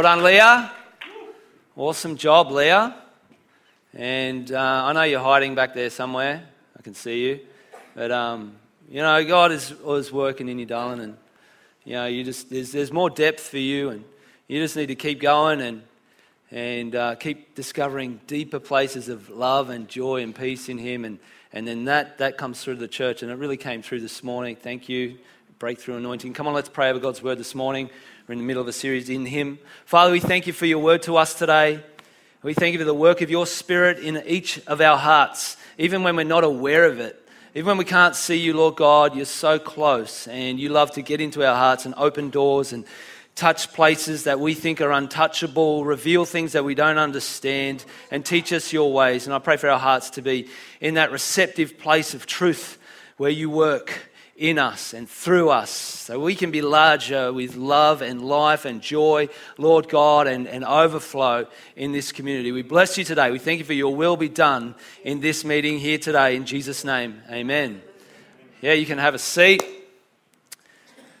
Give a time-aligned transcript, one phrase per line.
[0.00, 0.72] Well done, Leah.
[1.76, 2.96] Awesome job, Leah.
[3.92, 6.42] And uh, I know you're hiding back there somewhere.
[6.74, 7.40] I can see you.
[7.94, 8.56] But, um,
[8.88, 11.00] you know, God is, is working in you, darling.
[11.00, 11.16] And,
[11.84, 13.90] you know, you just, there's, there's more depth for you.
[13.90, 14.04] And
[14.48, 15.82] you just need to keep going and,
[16.50, 21.04] and uh, keep discovering deeper places of love and joy and peace in Him.
[21.04, 21.18] And,
[21.52, 23.22] and then that, that comes through the church.
[23.22, 24.56] And it really came through this morning.
[24.56, 25.18] Thank you.
[25.58, 26.32] Breakthrough anointing.
[26.32, 27.90] Come on, let's pray over God's word this morning.
[28.30, 29.58] We're in the middle of a series in Him.
[29.86, 31.82] Father, we thank you for your word to us today.
[32.44, 36.04] We thank you for the work of your Spirit in each of our hearts, even
[36.04, 37.28] when we're not aware of it.
[37.56, 41.02] Even when we can't see you, Lord God, you're so close and you love to
[41.02, 42.84] get into our hearts and open doors and
[43.34, 48.52] touch places that we think are untouchable, reveal things that we don't understand, and teach
[48.52, 49.26] us your ways.
[49.26, 50.46] And I pray for our hearts to be
[50.80, 52.78] in that receptive place of truth
[53.16, 54.08] where you work
[54.40, 58.80] in us and through us so we can be larger with love and life and
[58.80, 62.50] joy, Lord God, and, and overflow in this community.
[62.50, 63.30] We bless you today.
[63.30, 64.74] We thank you for your will be done
[65.04, 66.36] in this meeting here today.
[66.36, 67.82] In Jesus' name, amen.
[68.62, 69.62] Yeah, you can have a seat.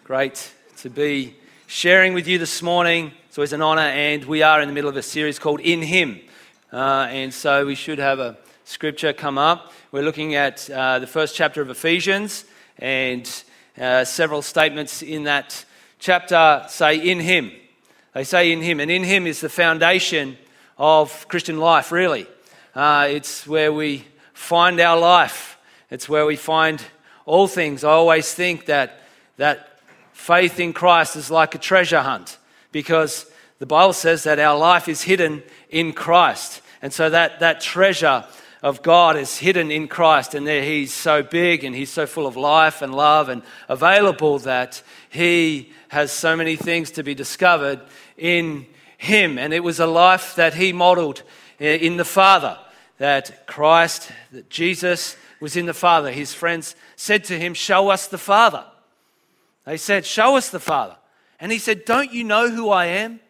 [0.02, 3.12] Great to be sharing with you this morning.
[3.28, 5.82] It's always an honor, and we are in the middle of a series called In
[5.82, 6.20] Him.
[6.72, 9.72] Uh, and so we should have a scripture come up.
[9.92, 12.46] We're looking at uh, the first chapter of Ephesians,
[12.80, 13.44] and
[13.78, 15.64] uh, several statements in that
[15.98, 17.52] chapter say, In Him.
[18.14, 20.36] They say in Him, and in Him is the foundation
[20.76, 22.26] of Christian life, really.
[22.74, 25.58] Uh, it's where we find our life,
[25.90, 26.82] it's where we find
[27.26, 27.84] all things.
[27.84, 29.02] I always think that,
[29.36, 29.80] that
[30.12, 32.38] faith in Christ is like a treasure hunt
[32.72, 36.62] because the Bible says that our life is hidden in Christ.
[36.82, 38.24] And so that, that treasure
[38.62, 42.26] of God is hidden in Christ, and there He's so big and He's so full
[42.26, 47.80] of life and love and available that He has so many things to be discovered
[48.18, 48.66] in
[48.98, 49.38] Him.
[49.38, 51.22] And it was a life that He modeled
[51.58, 52.58] eh, in the Father,
[52.98, 56.10] that Christ, that Jesus was in the Father.
[56.10, 58.66] His friends said to Him, Show us the Father.
[59.64, 60.96] They said, Show us the Father.
[61.40, 63.20] And He said, Don't you know who I am?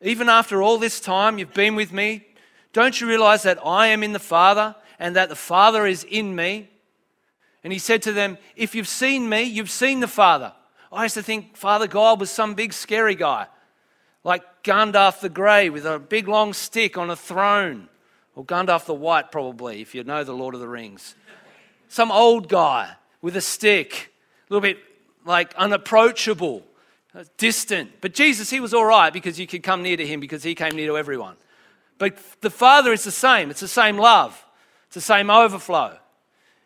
[0.00, 2.26] Even after all this time you've been with me,
[2.74, 6.34] don't you realize that I am in the Father and that the Father is in
[6.34, 6.68] me?
[7.62, 10.52] And he said to them, If you've seen me, you've seen the Father.
[10.92, 13.46] I used to think Father God was some big scary guy,
[14.24, 17.88] like Gandalf the Grey with a big long stick on a throne,
[18.34, 21.14] or Gandalf the White, probably, if you know the Lord of the Rings.
[21.88, 22.90] Some old guy
[23.22, 24.12] with a stick,
[24.50, 24.78] a little bit
[25.24, 26.64] like unapproachable,
[27.38, 27.92] distant.
[28.00, 30.56] But Jesus, he was all right because you could come near to him because he
[30.56, 31.36] came near to everyone.
[31.98, 33.50] But the Father is the same.
[33.50, 34.44] It's the same love,
[34.86, 35.96] it's the same overflow.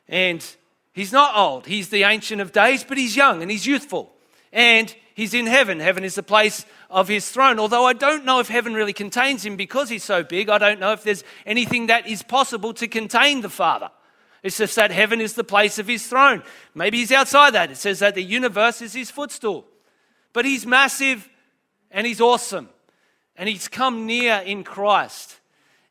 [0.08, 0.44] And
[0.92, 1.66] he's not old.
[1.66, 4.10] He's the Ancient of Days, but he's young and he's youthful.
[4.52, 5.80] And he's in heaven.
[5.80, 7.58] Heaven is the place of his throne.
[7.58, 10.80] Although I don't know if heaven really contains him because he's so big, I don't
[10.80, 13.90] know if there's anything that is possible to contain the Father.
[14.42, 16.42] It's just that heaven is the place of his throne.
[16.74, 17.70] Maybe he's outside that.
[17.70, 19.66] It says that the universe is his footstool.
[20.32, 21.28] But he's massive
[21.90, 22.70] and he's awesome
[23.38, 25.38] and he's come near in Christ.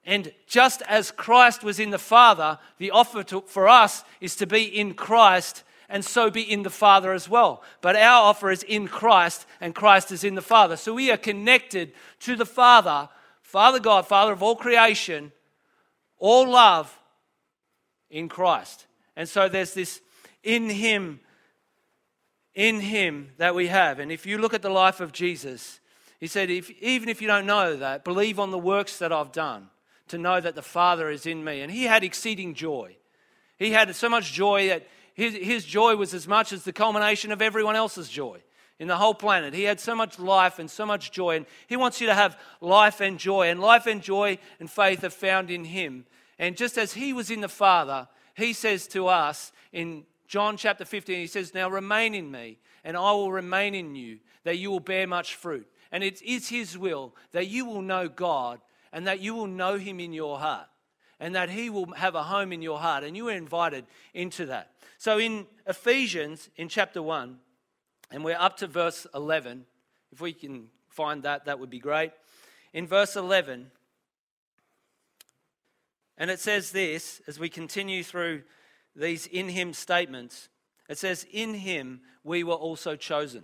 [0.06, 4.46] And just as Christ was in the Father, the offer to, for us is to
[4.46, 7.64] be in Christ and so be in the Father as well.
[7.82, 10.76] But our offer is in Christ and Christ is in the Father.
[10.76, 13.10] So we are connected to the Father,
[13.42, 15.32] Father God, Father of all creation,
[16.20, 16.98] all love
[18.10, 18.86] in Christ.
[19.16, 20.02] And so there's this
[20.44, 21.22] in Him,
[22.54, 24.00] in Him that we have.
[24.00, 25.80] And if you look at the life of Jesus,
[26.20, 29.32] he said, if, even if you don't know that, believe on the works that I've
[29.32, 29.70] done
[30.08, 31.62] to know that the Father is in me.
[31.62, 32.96] And he had exceeding joy.
[33.58, 37.32] He had so much joy that his, his joy was as much as the culmination
[37.32, 38.42] of everyone else's joy
[38.80, 39.54] in the whole planet.
[39.54, 41.38] He had so much life and so much joy.
[41.38, 43.50] And he wants you to have life and joy.
[43.50, 46.06] And life and joy and faith are found in him.
[46.40, 50.86] And just as he was in the Father, he says to us in John chapter
[50.86, 54.72] 15, he says, Now remain in me, and I will remain in you, that you
[54.72, 55.68] will bear much fruit.
[55.92, 58.62] And it is His will that you will know God
[58.94, 60.68] and that you will know Him in your heart
[61.20, 63.04] and that He will have a home in your heart.
[63.04, 64.72] And you are invited into that.
[64.98, 67.38] So in Ephesians, in chapter 1,
[68.10, 69.66] and we're up to verse 11,
[70.14, 72.12] if we can find that, that would be great.
[72.72, 73.70] In verse 11,
[76.18, 78.44] and it says this as we continue through
[78.96, 80.48] these in Him statements
[80.90, 83.44] it says, In Him we were also chosen,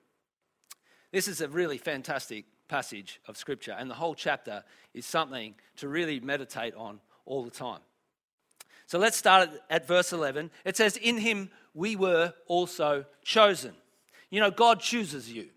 [1.11, 4.63] This is a really fantastic passage of Scripture, and the whole chapter
[4.93, 7.81] is something to really meditate on all the time.
[8.87, 10.51] So let's start at, verse 11.
[10.65, 13.73] It says, In him we were also chosen.
[14.29, 15.47] You know, God chooses you.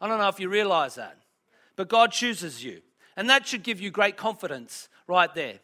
[0.00, 1.16] I don't know if you realize that,
[1.76, 2.82] but God chooses you.
[3.16, 5.58] And that should give you great confidence right there.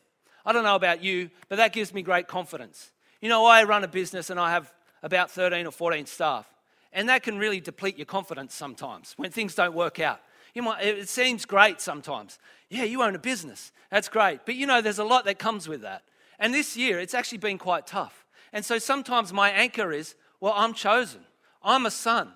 [0.44, 2.92] I don't know about you, but that gives me great confidence.
[3.20, 6.46] You know, I run a business and I have about 13 or 14 staff.
[6.92, 10.20] And that can really deplete your confidence sometimes when things don't work out.
[10.54, 12.38] You might, it seems great sometimes.
[12.68, 13.72] Yeah, you own a business.
[13.90, 14.40] That's great.
[14.44, 16.02] But you know, there's a lot that comes with that.
[16.38, 18.26] And this year, it's actually been quite tough.
[18.52, 21.20] And so sometimes my anchor is, well, I'm chosen.
[21.62, 22.32] I'm a son.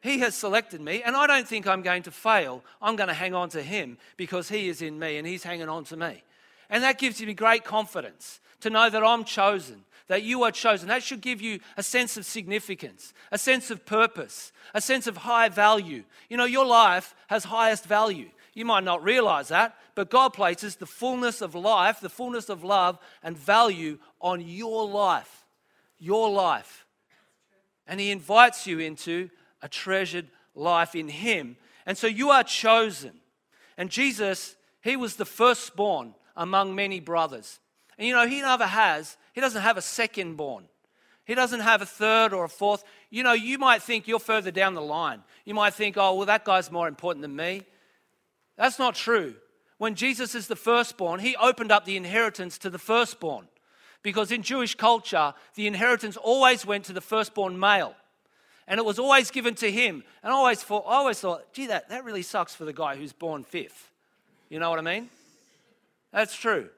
[0.00, 2.62] He has selected me, and I don't think I'm going to fail.
[2.80, 5.68] I'm going to hang on to him because he is in me and he's hanging
[5.68, 6.22] on to me.
[6.70, 10.88] And that gives me great confidence to know that I'm chosen, that you are chosen.
[10.88, 15.18] That should give you a sense of significance, a sense of purpose, a sense of
[15.18, 16.04] high value.
[16.28, 18.30] You know, your life has highest value.
[18.54, 22.64] You might not realize that, but God places the fullness of life, the fullness of
[22.64, 25.46] love and value on your life.
[25.98, 26.86] Your life.
[27.86, 29.30] And He invites you into
[29.62, 31.56] a treasured life in Him.
[31.86, 33.12] And so you are chosen.
[33.76, 37.60] And Jesus, He was the firstborn among many brothers.
[37.96, 40.64] And you know, He never has, He doesn't have a second born.
[41.24, 42.82] He doesn't have a third or a fourth.
[43.08, 45.22] You know, you might think you're further down the line.
[45.44, 47.62] You might think, oh, well, that guy's more important than me.
[48.56, 49.36] That's not true.
[49.76, 53.46] When Jesus is the firstborn, he opened up the inheritance to the firstborn.
[54.02, 57.94] Because in Jewish culture, the inheritance always went to the firstborn male.
[58.66, 60.02] And it was always given to him.
[60.24, 62.96] And I always thought, I always thought, gee, that, that really sucks for the guy
[62.96, 63.92] who's born fifth.
[64.50, 65.08] You know what I mean?
[66.10, 66.70] That's true.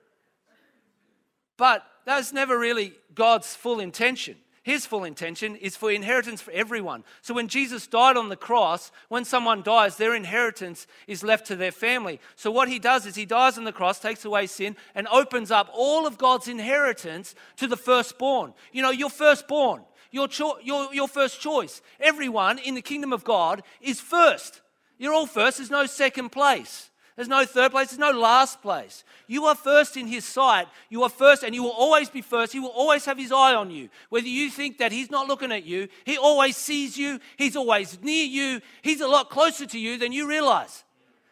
[1.57, 4.37] But that's never really God's full intention.
[4.63, 7.03] His full intention is for inheritance for everyone.
[7.23, 11.57] So when Jesus died on the cross, when someone dies, their inheritance is left to
[11.57, 12.21] their family.
[12.37, 15.51] So what he does is he dies on the cross, takes away sin, and opens
[15.51, 18.53] up all of God's inheritance to the firstborn.
[18.71, 21.81] You know, your firstborn, your, cho- your, your first choice.
[21.99, 24.61] Everyone in the kingdom of God is first.
[24.99, 26.90] You're all first, there's no second place.
[27.21, 29.05] There's no third place, there's no last place.
[29.27, 30.69] You are first in His sight.
[30.89, 32.51] You are first, and you will always be first.
[32.51, 33.91] He will always have His eye on you.
[34.09, 38.01] Whether you think that He's not looking at you, He always sees you, He's always
[38.01, 40.83] near you, He's a lot closer to you than you realize.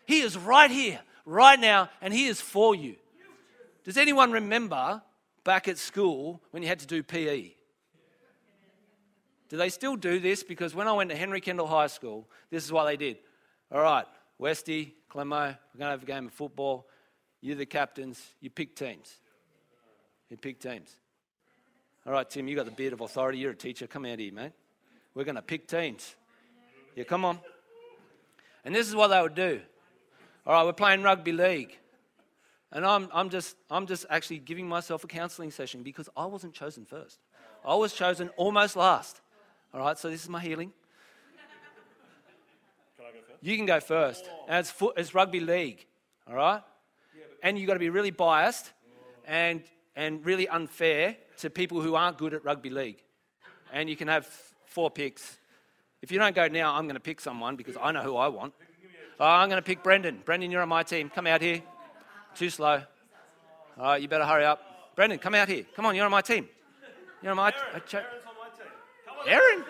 [0.05, 2.97] He is right here, right now, and He is for you.
[3.83, 5.01] Does anyone remember
[5.43, 7.53] back at school when you had to do PE?
[9.49, 10.43] Do they still do this?
[10.43, 13.17] Because when I went to Henry Kendall High School, this is what they did.
[13.73, 14.05] All right,
[14.39, 16.87] Westy, Clemo, we're going to have a game of football.
[17.41, 18.23] You're the captains.
[18.41, 19.17] You pick teams.
[20.31, 20.95] You pick teams.
[22.07, 23.39] All right, Tim, you got the beard of authority.
[23.39, 23.87] You're a teacher.
[23.87, 24.53] Come out here, mate.
[25.15, 26.15] We're going to pick teams.
[26.95, 27.41] Yeah, come on.
[28.65, 29.61] And this is what they would do.
[30.47, 31.77] All right, we're playing rugby league.
[32.71, 36.55] And I'm, I'm, just, I'm just actually giving myself a counseling session because I wasn't
[36.55, 37.19] chosen first.
[37.65, 39.21] I was chosen almost last.
[39.75, 40.73] All right, so this is my healing.
[43.41, 44.29] You can go first.
[44.49, 45.87] And it's, foot, it's rugby league,
[46.29, 46.63] all right?
[47.43, 48.73] And you've got to be really biased
[49.27, 49.63] and,
[49.95, 53.03] and really unfair to people who aren't good at rugby league.
[53.73, 54.27] And you can have
[54.67, 55.39] four picks.
[56.03, 58.29] If you don't go now, I'm going to pick someone because I know who I
[58.29, 58.55] want.
[59.21, 60.23] Oh, I'm going to pick Brendan.
[60.25, 61.11] Brendan, you're on my team.
[61.11, 61.63] Come out here.
[62.35, 62.83] Too slow.
[63.77, 64.95] All right, you better hurry up.
[64.95, 65.65] Brendan, come out here.
[65.75, 66.49] Come on, you're on my team.
[67.23, 67.53] You're on my.
[67.73, 68.05] I uh, cho-
[69.27, 69.65] Aaron.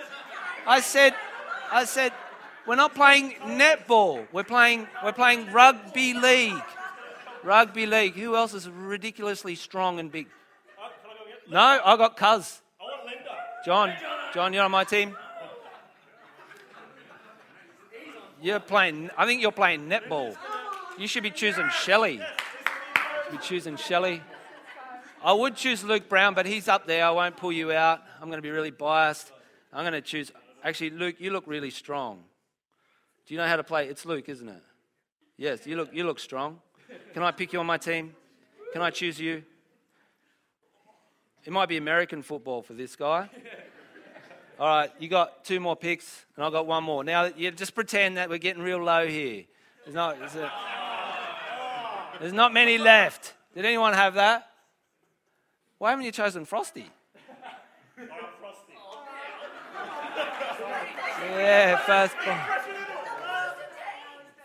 [0.67, 1.15] I said,
[1.73, 2.13] I said,
[2.69, 4.27] we're not playing netball.
[4.31, 6.63] We're playing, we're playing rugby league.
[7.43, 8.13] Rugby league.
[8.15, 10.27] Who else is ridiculously strong and big?
[11.51, 12.61] No, I got Cuz.
[13.65, 13.95] John.
[14.35, 15.17] John, you're on my team.
[18.43, 20.37] You're playing, I think you're playing netball.
[20.99, 22.21] You should be choosing Shelley.
[23.31, 24.21] Be choosing Shelley.
[25.25, 27.07] I would choose Luke Brown, but he's up there.
[27.07, 28.03] I won't pull you out.
[28.21, 29.33] I'm going to be really biased.
[29.73, 30.31] I'm going to choose.
[30.63, 32.25] Actually, Luke, you look really strong.
[33.29, 33.89] Do you know how to play?
[33.89, 34.63] It's Luke, isn't it?
[35.37, 36.61] Yes, you look, you look strong.
[37.13, 38.17] Can I pick you on my team?
[38.73, 39.43] Can I choose you?
[41.45, 43.29] It might be American football for this guy.
[44.59, 47.05] All right, you got two more picks, and I've got one more.
[47.05, 49.45] Now, you just pretend that we're getting real low here.
[49.85, 50.53] There's not, there's, a-
[52.21, 53.35] there's not many left.
[53.55, 54.49] Did anyone have that?
[55.77, 56.87] Why haven't you chosen Frosty?
[61.21, 62.15] Oh, yeah, first,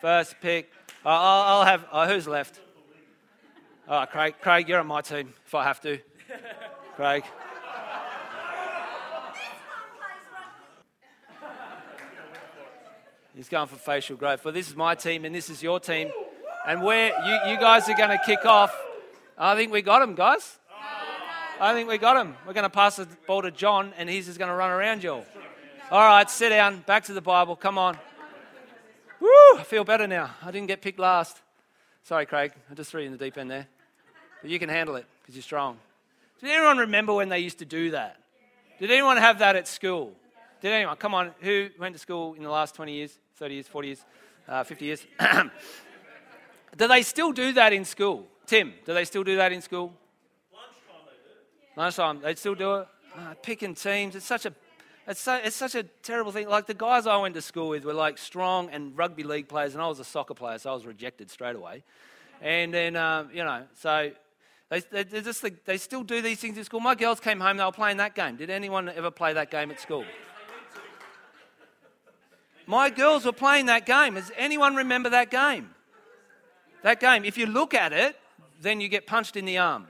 [0.03, 0.69] first pick.
[1.05, 1.86] I'll, I'll have.
[1.89, 2.60] Uh, who's left?
[3.89, 4.36] Right, Craig.
[4.41, 5.98] Craig, you're on my team if I have to.
[6.98, 7.24] Craig.
[13.33, 14.43] He's going for facial growth.
[14.43, 16.12] Well, this is my team and this is your team.
[16.67, 18.77] And where you, you guys are going to kick off.
[19.38, 20.60] I think we got him, guys.
[21.62, 22.36] I think we got him.
[22.45, 25.01] We're going to pass the ball to John and he's just going to run around
[25.01, 25.25] you all.
[25.91, 26.79] All right, sit down.
[26.86, 27.55] Back to the Bible.
[27.55, 27.98] Come on.
[29.24, 29.30] Woo!
[29.58, 30.32] I feel better now.
[30.44, 31.42] I didn't get picked last.
[32.03, 32.51] Sorry, Craig.
[32.70, 33.68] I just threw you in the deep end there.
[34.42, 35.77] But you can handle it because you're strong.
[36.42, 38.18] Did anyone remember when they used to do that?
[38.80, 40.12] Did anyone have that at school?
[40.62, 40.98] Did anyone?
[40.98, 41.32] Come on.
[41.39, 44.06] Who went to school in the last 20 years, 30 years, 40 years,
[44.46, 45.08] uh, 50 years?
[46.77, 48.27] do they still do that in school?
[48.46, 49.94] Tim, do they still do that in school?
[51.77, 52.88] Lunchtime, they still do it.
[53.15, 54.53] Ah, picking teams, it's such a,
[55.07, 56.48] it's, so, it's such a terrible thing.
[56.48, 59.74] Like the guys I went to school with were like strong and rugby league players,
[59.74, 61.83] and I was a soccer player, so I was rejected straight away.
[62.41, 64.12] And then, um, you know, so
[64.69, 66.79] they, they, just like, they still do these things in school.
[66.79, 68.38] My girls came home, they were playing that game.
[68.38, 70.05] Did anyone ever play that game at school?
[72.65, 74.15] My girls were playing that game.
[74.15, 75.69] Does anyone remember that game?
[76.81, 77.25] That game.
[77.25, 78.15] If you look at it,
[78.62, 79.88] then you get punched in the arm.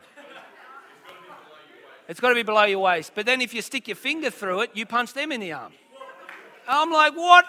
[2.08, 3.14] It's got to be below your waist.
[3.16, 5.72] But then if you stick your finger through it, you punch them in the arm.
[6.68, 7.46] I'm like, what?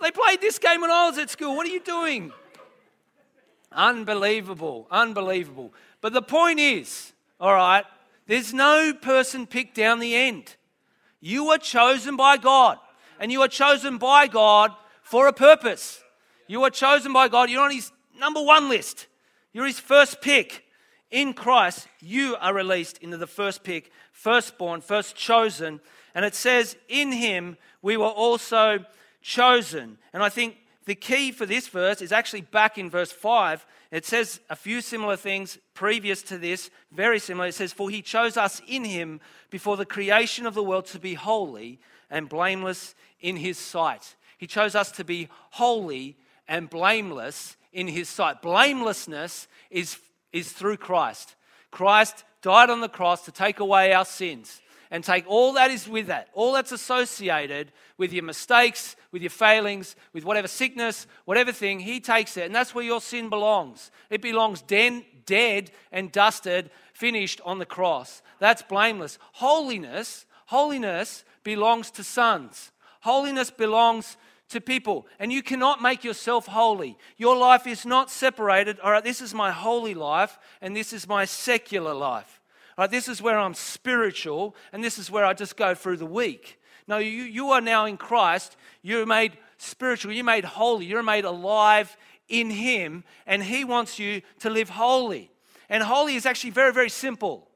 [0.00, 1.56] They played this game when I was at school.
[1.56, 2.32] What are you doing?
[3.72, 4.86] Unbelievable.
[4.90, 5.72] Unbelievable.
[6.00, 7.84] But the point is, all right,
[8.26, 10.56] there's no person picked down the end.
[11.20, 12.78] You are chosen by God,
[13.18, 14.72] and you are chosen by God
[15.02, 16.02] for a purpose.
[16.46, 17.50] You are chosen by God.
[17.50, 19.06] You're on His number one list,
[19.52, 20.65] you're His first pick.
[21.10, 25.80] In Christ, you are released into the first pick, firstborn, first chosen.
[26.14, 28.84] And it says, In Him we were also
[29.22, 29.98] chosen.
[30.12, 33.66] And I think the key for this verse is actually back in verse 5.
[33.90, 37.48] It says a few similar things previous to this, very similar.
[37.48, 39.20] It says, For he chose us in him
[39.50, 44.14] before the creation of the world to be holy and blameless in his sight.
[44.38, 46.16] He chose us to be holy
[46.48, 48.42] and blameless in his sight.
[48.42, 49.98] Blamelessness is,
[50.32, 51.34] is through Christ.
[51.70, 55.88] Christ died on the cross to take away our sins and take all that is
[55.88, 61.52] with that, all that's associated with your mistakes, with your failings, with whatever sickness, whatever
[61.52, 62.44] thing, He takes it.
[62.44, 63.90] And that's where your sin belongs.
[64.10, 68.22] It belongs den, dead and dusted, finished on the cross.
[68.38, 69.18] That's blameless.
[69.32, 72.70] Holiness, holiness belongs to sons.
[73.00, 74.16] Holiness belongs
[74.48, 75.06] to people.
[75.18, 76.96] And you cannot make yourself holy.
[77.16, 78.78] Your life is not separated.
[78.80, 82.40] All right, this is my holy life, and this is my secular life.
[82.76, 85.96] All right, this is where I'm spiritual, and this is where I just go through
[85.96, 86.60] the week.
[86.86, 88.56] No, you, you are now in Christ.
[88.82, 90.12] You're made spiritual.
[90.12, 90.86] You're made holy.
[90.86, 91.96] You're made alive
[92.28, 95.30] in Him, and He wants you to live holy.
[95.68, 97.48] And holy is actually very, very simple.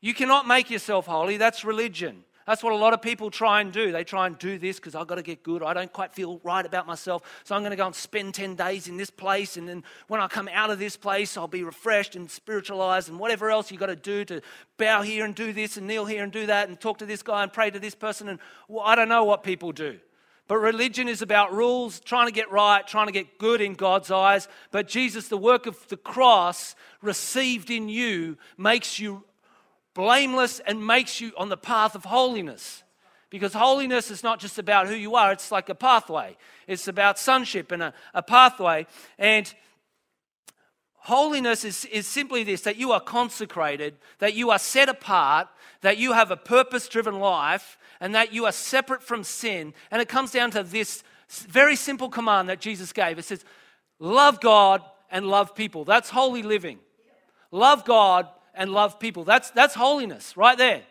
[0.00, 1.36] You cannot make yourself holy.
[1.36, 2.24] That's religion.
[2.46, 3.90] That's what a lot of people try and do.
[3.90, 5.62] They try and do this because I've got to get good.
[5.62, 7.22] I don't quite feel right about myself.
[7.44, 9.56] So I'm going to go and spend 10 days in this place.
[9.56, 13.18] And then when I come out of this place, I'll be refreshed and spiritualized and
[13.18, 14.42] whatever else you've got to do to
[14.76, 17.22] bow here and do this and kneel here and do that and talk to this
[17.22, 18.28] guy and pray to this person.
[18.28, 19.98] And well, I don't know what people do.
[20.46, 24.10] But religion is about rules, trying to get right, trying to get good in God's
[24.10, 24.46] eyes.
[24.70, 29.24] But Jesus, the work of the cross received in you, makes you
[29.94, 32.82] blameless and makes you on the path of holiness.
[33.30, 36.36] Because holiness is not just about who you are, it's like a pathway.
[36.68, 38.86] It's about sonship and a, a pathway.
[39.18, 39.52] And
[40.94, 45.48] holiness is, is simply this that you are consecrated, that you are set apart,
[45.80, 49.74] that you have a purpose driven life, and that you are separate from sin.
[49.90, 53.44] And it comes down to this very simple command that Jesus gave it says,
[53.98, 55.84] Love God and love people.
[55.84, 56.78] That's holy living.
[57.50, 59.24] Love God and love people.
[59.24, 60.82] That's, that's holiness right there.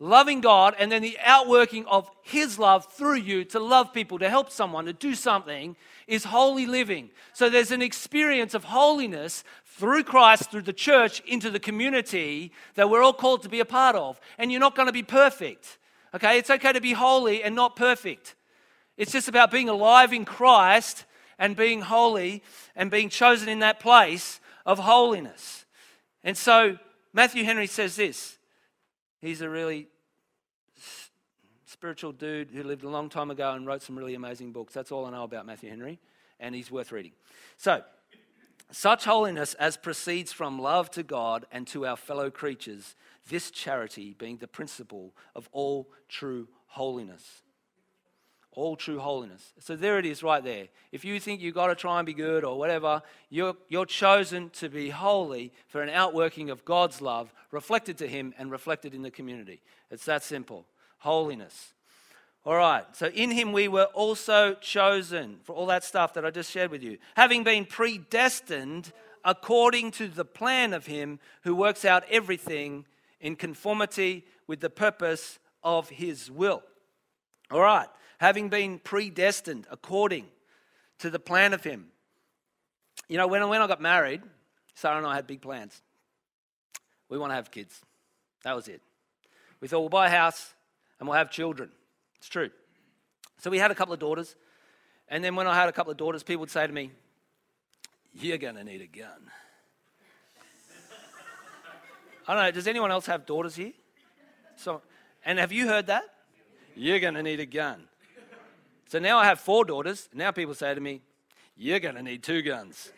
[0.00, 4.30] Loving God and then the outworking of His love through you to love people, to
[4.30, 5.74] help someone, to do something
[6.06, 7.10] is holy living.
[7.32, 12.88] So there's an experience of holiness through Christ, through the church, into the community that
[12.88, 14.20] we're all called to be a part of.
[14.38, 15.78] And you're not going to be perfect.
[16.14, 16.38] Okay?
[16.38, 18.36] It's okay to be holy and not perfect.
[18.96, 21.06] It's just about being alive in Christ
[21.38, 22.42] and being holy
[22.76, 25.64] and being chosen in that place of holiness.
[26.24, 26.78] And so
[27.12, 28.38] Matthew Henry says this.
[29.20, 29.88] He's a really
[31.66, 34.74] spiritual dude who lived a long time ago and wrote some really amazing books.
[34.74, 35.98] That's all I know about Matthew Henry,
[36.40, 37.12] and he's worth reading.
[37.56, 37.82] So,
[38.70, 42.96] such holiness as proceeds from love to God and to our fellow creatures,
[43.28, 47.42] this charity being the principle of all true holiness.
[48.52, 49.52] All true holiness.
[49.60, 50.68] So there it is right there.
[50.90, 54.50] If you think you've got to try and be good or whatever, you're, you're chosen
[54.50, 59.02] to be holy for an outworking of God's love reflected to Him and reflected in
[59.02, 59.60] the community.
[59.90, 60.66] It's that simple.
[60.98, 61.74] Holiness.
[62.44, 66.30] All right, so in him we were also chosen for all that stuff that I
[66.30, 68.90] just shared with you, having been predestined
[69.22, 72.86] according to the plan of him who works out everything
[73.20, 76.62] in conformity with the purpose of his will.
[77.50, 77.88] All right,
[78.18, 80.26] having been predestined according
[80.98, 81.86] to the plan of him.
[83.08, 84.22] You know, when, when I got married,
[84.74, 85.80] Sarah and I had big plans.
[87.08, 87.80] We want to have kids.
[88.44, 88.82] That was it.
[89.60, 90.54] We thought we'll buy a house
[90.98, 91.70] and we'll have children.
[92.18, 92.50] It's true.
[93.38, 94.36] So we had a couple of daughters.
[95.08, 96.90] And then when I had a couple of daughters, people would say to me,
[98.12, 99.30] You're going to need a gun.
[102.26, 103.72] I don't know, does anyone else have daughters here?
[104.56, 104.82] So,
[105.24, 106.02] and have you heard that?
[106.76, 107.88] You're going to need a gun.
[108.88, 110.08] So now I have four daughters.
[110.14, 111.02] Now people say to me,
[111.56, 112.90] You're going to need two guns.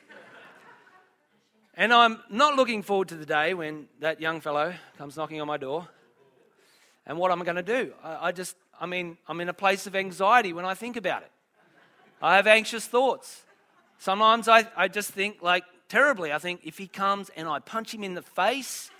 [1.75, 5.47] And I'm not looking forward to the day when that young fellow comes knocking on
[5.47, 5.89] my door
[7.07, 7.93] and what am I going to do?
[8.05, 11.23] I, I just, I mean, I'm in a place of anxiety when I think about
[11.23, 11.31] it.
[12.23, 13.43] I have anxious thoughts.
[13.99, 16.33] Sometimes I, I just think like terribly.
[16.33, 18.91] I think if he comes and I punch him in the face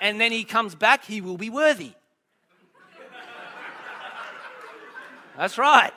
[0.00, 1.94] and then he comes back, he will be worthy.
[5.36, 5.92] That's right.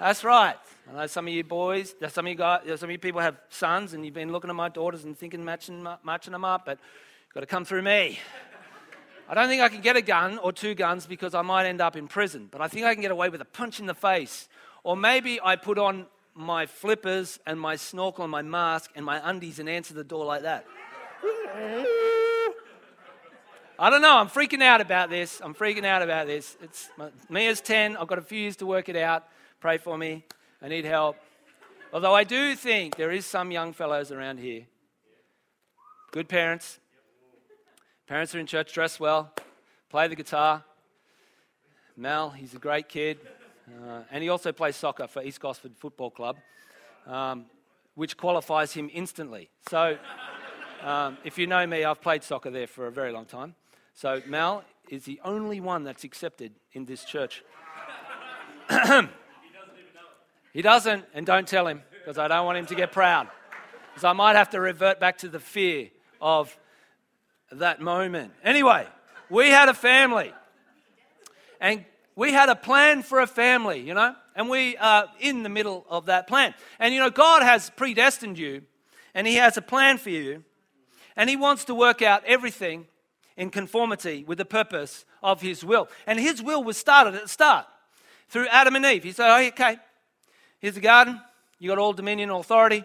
[0.00, 0.56] That's right.
[0.90, 3.36] I know some of you boys, some of you guys, some of you people have
[3.48, 6.78] sons, and you've been looking at my daughters and thinking matching, matching them up, but
[7.26, 8.18] you've got to come through me.
[9.28, 11.80] I don't think I can get a gun or two guns because I might end
[11.80, 13.94] up in prison, but I think I can get away with a punch in the
[13.94, 14.48] face.
[14.82, 19.20] Or maybe I put on my flippers and my snorkel and my mask and my
[19.26, 20.66] undies and answer the door like that.
[23.78, 24.18] I don't know.
[24.18, 25.40] I'm freaking out about this.
[25.42, 26.58] I'm freaking out about this.
[26.60, 26.90] It's
[27.30, 27.96] me as 10.
[27.96, 29.26] I've got a few years to work it out.
[29.64, 30.22] Pray for me.
[30.60, 31.16] I need help.
[31.90, 34.66] Although I do think there is some young fellows around here.
[36.12, 36.80] Good parents.
[38.06, 39.32] Parents are in church, dress well,
[39.88, 40.62] play the guitar.
[41.96, 43.18] Mel, he's a great kid.
[43.66, 46.36] Uh, and he also plays soccer for East Gosford Football Club,
[47.06, 47.46] um,
[47.94, 49.48] which qualifies him instantly.
[49.70, 49.96] So,
[50.82, 53.54] um, if you know me, I've played soccer there for a very long time.
[53.94, 57.42] So, Mel is the only one that's accepted in this church.
[60.54, 63.28] he doesn't, and don't tell him, because I don't want him to get proud.
[63.92, 65.90] Because I might have to revert back to the fear
[66.20, 66.56] of
[67.52, 68.32] that moment.
[68.42, 68.86] Anyway,
[69.28, 70.32] we had a family.
[71.60, 75.48] And we had a plan for a family, you know, and we are in the
[75.48, 76.54] middle of that plan.
[76.78, 78.62] And you know, God has predestined you,
[79.12, 80.44] and He has a plan for you,
[81.16, 82.86] and He wants to work out everything
[83.36, 85.88] in conformity with the purpose of His will.
[86.06, 87.66] And His will was started at the start
[88.28, 89.02] through Adam and Eve.
[89.02, 89.78] He said, oh, okay,
[90.64, 91.20] here's the garden,
[91.58, 92.82] you got all dominion and authority,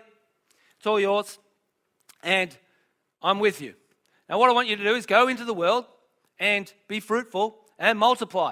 [0.78, 1.40] it's all yours,
[2.22, 2.54] and
[3.22, 3.74] I'm with you.
[4.28, 5.86] Now, what I want you to do is go into the world
[6.42, 8.52] and be fruitful and multiply.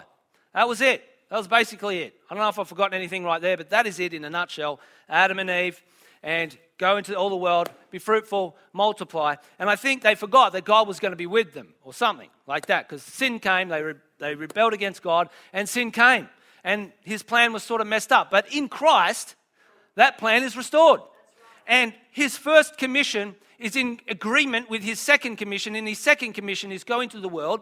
[0.54, 1.04] That was it.
[1.30, 2.14] That was basically it.
[2.30, 4.30] I don't know if I've forgotten anything right there, but that is it in a
[4.30, 4.80] nutshell.
[5.10, 5.84] Adam and Eve,
[6.24, 9.36] and go into all the world, be fruitful, multiply.
[9.60, 12.30] And I think they forgot that God was going to be with them or something
[12.48, 16.30] like that because sin came, they, re- they rebelled against God, and sin came.
[16.68, 18.30] And his plan was sort of messed up.
[18.30, 19.36] But in Christ,
[19.96, 21.00] that plan is restored.
[21.66, 25.78] And his first commission is in agreement with his second commission.
[25.78, 27.62] And his second commission is go into the world.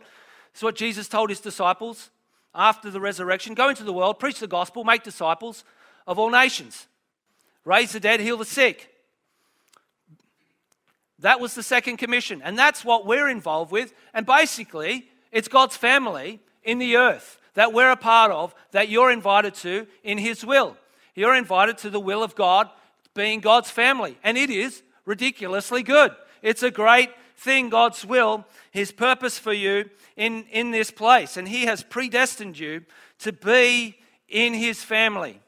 [0.54, 2.10] It's what Jesus told his disciples
[2.56, 5.64] after the resurrection go into the world, preach the gospel, make disciples
[6.08, 6.88] of all nations,
[7.64, 8.90] raise the dead, heal the sick.
[11.20, 12.42] That was the second commission.
[12.42, 13.94] And that's what we're involved with.
[14.16, 19.12] And basically, it's God's family in the earth that we're a part of, that you're
[19.12, 20.78] invited to in His will.
[21.16, 22.70] You're invited to the will of God,
[23.14, 24.18] being God's family.
[24.24, 26.12] And it is ridiculously good.
[26.42, 31.38] It's a great thing, God's will, His purpose for you in, in this place.
[31.38, 32.84] And He has predestined you
[33.20, 35.40] to be in His family.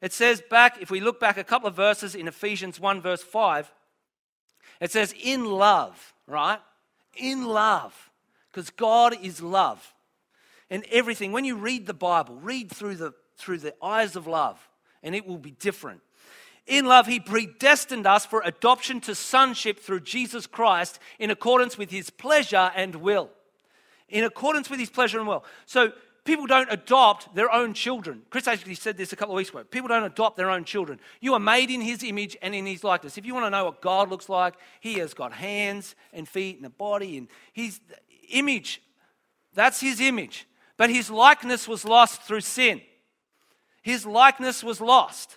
[0.00, 3.22] It says back, if we look back a couple of verses in Ephesians 1, verse
[3.22, 3.70] 5,
[4.80, 6.58] it says, in love, right?
[7.16, 8.10] In love.
[8.50, 9.92] Because God is love.
[10.70, 14.68] And everything, when you read the Bible, read through the, through the eyes of love,
[15.02, 16.00] and it will be different.
[16.66, 21.90] In love, he predestined us for adoption to sonship through Jesus Christ in accordance with
[21.90, 23.30] his pleasure and will.
[24.08, 25.44] In accordance with his pleasure and will.
[25.66, 25.92] So
[26.24, 28.22] people don't adopt their own children.
[28.30, 29.64] Chris actually said this a couple of weeks ago.
[29.64, 31.00] People don't adopt their own children.
[31.20, 33.18] You are made in his image and in his likeness.
[33.18, 36.58] If you want to know what God looks like, he has got hands and feet
[36.58, 37.80] and a body, and his
[38.30, 38.80] image,
[39.54, 40.46] that's his image.
[40.80, 42.80] But his likeness was lost through sin.
[43.82, 45.36] His likeness was lost.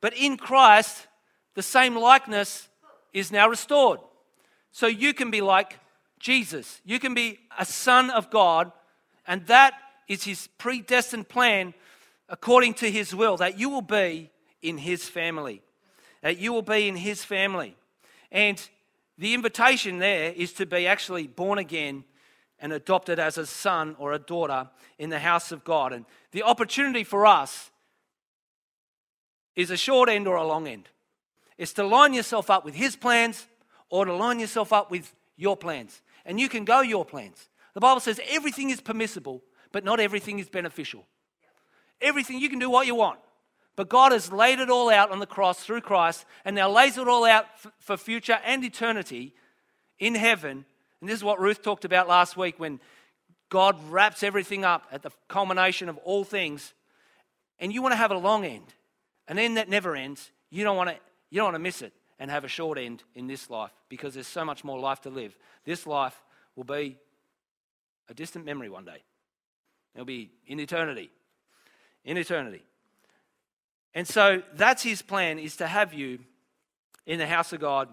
[0.00, 1.06] But in Christ,
[1.54, 2.68] the same likeness
[3.12, 4.00] is now restored.
[4.72, 5.78] So you can be like
[6.18, 6.80] Jesus.
[6.84, 8.72] You can be a son of God,
[9.24, 9.74] and that
[10.08, 11.72] is his predestined plan
[12.28, 14.30] according to his will, that you will be
[14.62, 15.62] in his family.
[16.22, 17.76] That you will be in his family.
[18.32, 18.60] And
[19.16, 22.02] the invitation there is to be actually born again
[22.62, 25.92] and adopted as a son or a daughter in the house of God.
[25.92, 27.70] And the opportunity for us
[29.56, 30.88] is a short end or a long end.
[31.58, 33.46] It's to line yourself up with his plans
[33.90, 36.00] or to line yourself up with your plans.
[36.24, 37.48] And you can go your plans.
[37.74, 41.04] The Bible says everything is permissible, but not everything is beneficial.
[42.00, 43.18] Everything, you can do what you want.
[43.74, 46.96] But God has laid it all out on the cross through Christ and now lays
[46.96, 47.46] it all out
[47.80, 49.34] for future and eternity
[49.98, 50.64] in heaven.
[51.02, 52.78] And this is what Ruth talked about last week when
[53.48, 56.74] God wraps everything up at the culmination of all things.
[57.58, 58.72] And you want to have a long end,
[59.26, 60.30] an end that never ends.
[60.48, 60.96] You don't want to,
[61.28, 64.14] you don't want to miss it and have a short end in this life because
[64.14, 65.36] there's so much more life to live.
[65.64, 66.22] This life
[66.54, 66.96] will be
[68.08, 69.02] a distant memory one day.
[69.96, 71.10] It'll be in eternity.
[72.04, 72.62] In eternity.
[73.92, 76.20] And so that's his plan is to have you
[77.06, 77.88] in the house of God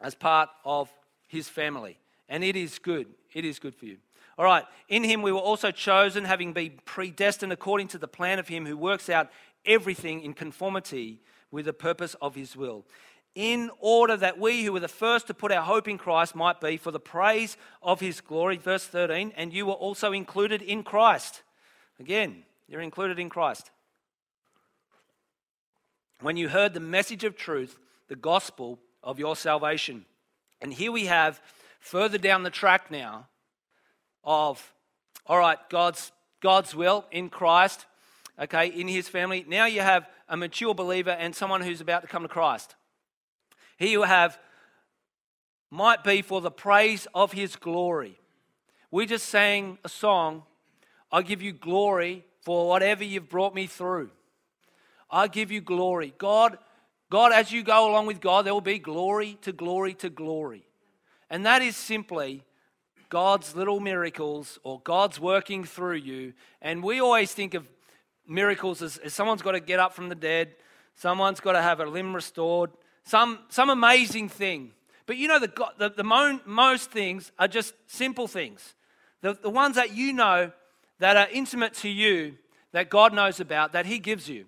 [0.00, 0.90] as part of
[1.28, 1.98] his family.
[2.28, 3.08] And it is good.
[3.32, 3.98] It is good for you.
[4.38, 4.64] All right.
[4.88, 8.66] In him we were also chosen, having been predestined according to the plan of him
[8.66, 9.30] who works out
[9.64, 12.84] everything in conformity with the purpose of his will.
[13.34, 16.60] In order that we who were the first to put our hope in Christ might
[16.60, 18.56] be for the praise of his glory.
[18.56, 19.32] Verse 13.
[19.36, 21.42] And you were also included in Christ.
[21.98, 23.70] Again, you're included in Christ
[26.22, 30.06] when you heard the message of truth, the gospel of your salvation.
[30.60, 31.40] And here we have
[31.82, 33.26] further down the track now
[34.24, 34.72] of,
[35.26, 37.86] all right, God's, God's will in Christ,
[38.40, 39.44] okay, in his family.
[39.46, 42.76] Now you have a mature believer and someone who's about to come to Christ.
[43.76, 44.38] Here you have,
[45.70, 48.18] might be for the praise of his glory.
[48.92, 50.44] We just sang a song,
[51.10, 54.10] I give you glory for whatever you've brought me through.
[55.10, 56.14] I give you glory.
[56.16, 56.58] God,
[57.10, 60.64] God, as you go along with God, there will be glory to glory to glory.
[61.32, 62.44] And that is simply
[63.08, 66.34] God's little miracles or God's working through you.
[66.60, 67.66] And we always think of
[68.28, 70.54] miracles as, as someone's got to get up from the dead,
[70.94, 72.70] someone's got to have a limb restored,
[73.02, 74.72] some, some amazing thing.
[75.06, 78.74] But you know, the, the, the mo- most things are just simple things.
[79.22, 80.52] The, the ones that you know
[80.98, 82.36] that are intimate to you,
[82.72, 84.44] that God knows about, that He gives you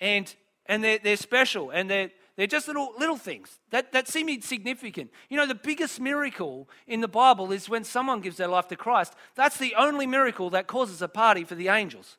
[0.00, 0.34] and
[0.66, 5.10] and they're, they're special and they're they're just little little things that, that seem insignificant.
[5.28, 8.76] You know, the biggest miracle in the Bible is when someone gives their life to
[8.76, 9.14] Christ.
[9.34, 12.16] That's the only miracle that causes a party for the angels.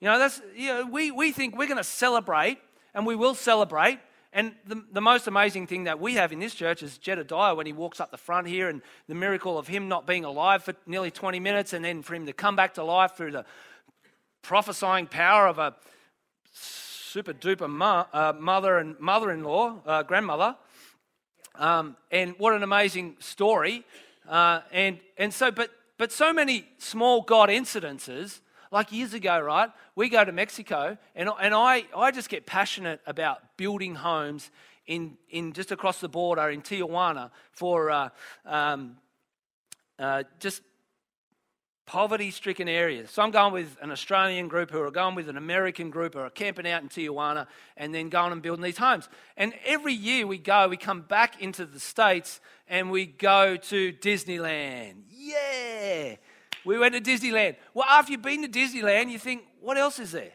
[0.00, 2.58] You know, that's you know, we, we think we're going to celebrate,
[2.92, 4.00] and we will celebrate.
[4.32, 7.66] And the, the most amazing thing that we have in this church is Jedediah when
[7.66, 10.74] he walks up the front here, and the miracle of him not being alive for
[10.84, 13.44] nearly 20 minutes, and then for him to come back to life through the
[14.42, 15.76] prophesying power of a
[17.10, 20.54] super duper uh, mother and mother-in-law, uh, grandmother.
[21.56, 23.84] Um, and what an amazing story.
[24.28, 29.70] Uh, and, and so, but, but so many small God incidences, like years ago, right?
[29.96, 34.52] We go to Mexico, and, and I, I just get passionate about building homes
[34.86, 38.08] in, in just across the border in Tijuana for uh,
[38.46, 38.96] um,
[39.98, 40.62] uh, just
[41.90, 43.10] poverty stricken areas.
[43.10, 46.20] So I'm going with an Australian group who are going with an American group who
[46.20, 49.08] are camping out in Tijuana and then going and building these homes.
[49.36, 53.92] And every year we go, we come back into the States and we go to
[53.94, 55.02] Disneyland.
[55.10, 56.14] Yeah!
[56.64, 57.56] We went to Disneyland.
[57.74, 60.30] Well, after you've been to Disneyland, you think, what else is there?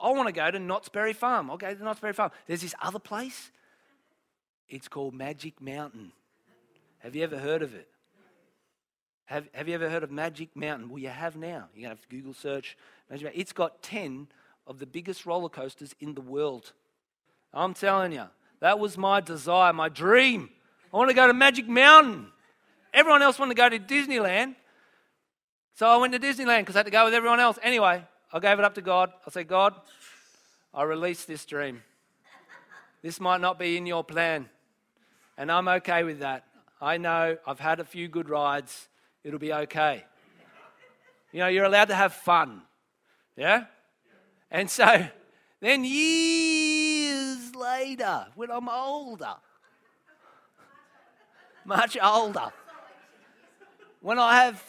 [0.00, 1.50] I want to go to Knott's Berry Farm.
[1.50, 2.30] I'll go to Knott's Berry Farm.
[2.46, 3.50] There's this other place.
[4.68, 6.12] It's called Magic Mountain.
[7.00, 7.88] Have you ever heard of it?
[9.30, 10.88] Have, have you ever heard of Magic Mountain?
[10.88, 11.68] Well, you have now.
[11.72, 12.76] You're going to have to Google search.
[13.08, 13.40] Magic Mountain.
[13.40, 14.26] It's got 10
[14.66, 16.72] of the biggest roller coasters in the world.
[17.54, 18.24] I'm telling you,
[18.58, 20.50] that was my desire, my dream.
[20.92, 22.26] I want to go to Magic Mountain.
[22.92, 24.56] Everyone else wanted to go to Disneyland.
[25.74, 27.56] So I went to Disneyland because I had to go with everyone else.
[27.62, 29.12] Anyway, I gave it up to God.
[29.24, 29.76] I said, God,
[30.74, 31.84] I release this dream.
[33.00, 34.48] This might not be in your plan,
[35.38, 36.46] and I'm okay with that.
[36.82, 38.88] I know I've had a few good rides,
[39.24, 40.04] it'll be okay.
[41.32, 42.62] You know, you're allowed to have fun,
[43.36, 43.64] yeah?
[44.50, 45.06] And so
[45.60, 49.34] then years later, when I'm older,
[51.64, 52.48] much older,
[54.00, 54.62] when I have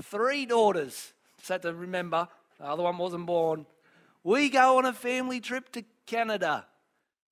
[0.00, 1.12] three daughters,
[1.48, 3.66] had to remember, the other one wasn't born,
[4.24, 6.66] we go on a family trip to Canada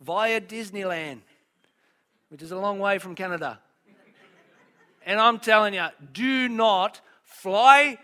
[0.00, 1.20] via Disneyland,
[2.28, 3.60] which is a long way from Canada.
[5.06, 7.98] And I'm telling you, do not fly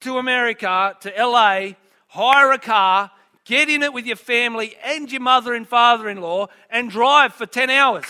[0.00, 1.70] to America, to LA,
[2.08, 3.10] hire a car,
[3.44, 7.34] get in it with your family and your mother and father in law, and drive
[7.34, 8.04] for 10 hours.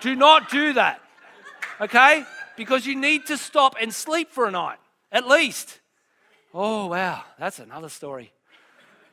[0.00, 1.00] do not do that,
[1.80, 2.24] okay?
[2.56, 4.78] Because you need to stop and sleep for a night,
[5.10, 5.80] at least.
[6.52, 8.32] Oh, wow, that's another story.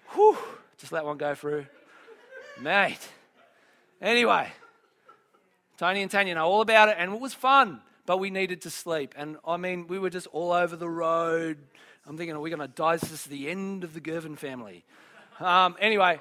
[0.10, 0.38] Whew,
[0.78, 1.66] just let one go through.
[2.60, 3.10] Mate.
[4.02, 4.52] Anyway,
[5.78, 8.70] Tony and Tanya know all about it, and it was fun, but we needed to
[8.70, 9.14] sleep.
[9.16, 11.58] And I mean, we were just all over the road.
[12.06, 12.98] I'm thinking, are we going to die?
[12.98, 14.84] This is the end of the Girvan family.
[15.40, 16.20] Um, anyway,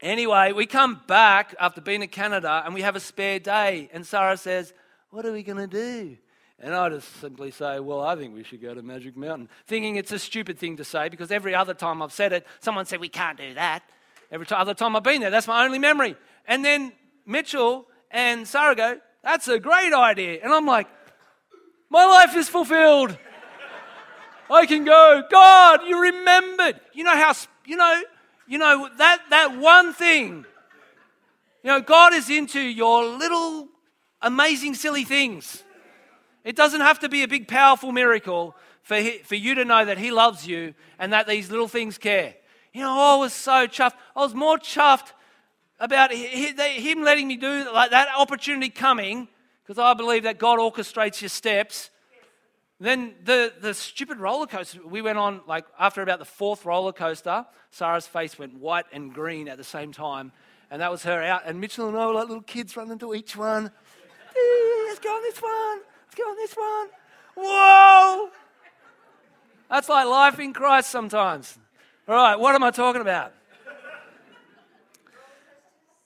[0.00, 3.90] anyway, we come back after being in Canada, and we have a spare day.
[3.92, 4.72] And Sarah says,
[5.10, 6.16] "What are we going to do?"
[6.58, 9.50] And I just simply say, Well, I think we should go to Magic Mountain.
[9.66, 12.86] Thinking it's a stupid thing to say because every other time I've said it, someone
[12.86, 13.82] said, We can't do that.
[14.30, 16.16] Every t- other time I've been there, that's my only memory.
[16.46, 16.92] And then
[17.26, 20.40] Mitchell and Sarah go, That's a great idea.
[20.42, 20.88] And I'm like,
[21.90, 23.16] My life is fulfilled.
[24.50, 25.22] I can go.
[25.30, 26.80] God, you remembered.
[26.92, 27.32] You know how,
[27.64, 28.02] you know,
[28.46, 30.44] you know, that, that one thing.
[31.62, 33.68] You know, God is into your little
[34.20, 35.62] amazing, silly things.
[36.44, 39.84] It doesn't have to be a big, powerful miracle for, he, for you to know
[39.84, 42.34] that He loves you and that these little things care.
[42.72, 43.94] You know, oh, I was so chuffed.
[44.16, 45.12] I was more chuffed
[45.82, 49.28] about Him letting me do like that opportunity coming,
[49.64, 51.90] because I believe that God orchestrates your steps.
[52.78, 56.92] Then the, the stupid roller coaster we went on, like after about the fourth roller
[56.92, 60.32] coaster, Sarah's face went white and green at the same time.
[60.70, 61.42] And that was her out.
[61.44, 63.66] And Mitchell and I were like little kids running to each one.
[63.66, 65.80] "Eh, Let's go on this one.
[66.06, 66.88] Let's go on this one.
[67.36, 68.30] Whoa!
[69.68, 71.58] That's like life in Christ sometimes.
[72.08, 73.32] All right, what am I talking about?